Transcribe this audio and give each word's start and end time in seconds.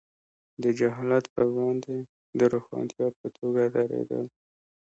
د 0.63 0.65
جهالت 0.79 1.25
پر 1.33 1.45
وړاندې 1.53 1.95
د 2.39 2.41
روښانتیا 2.53 3.07
په 3.19 3.27
توګه 3.37 3.61
درېدل. 3.75 4.25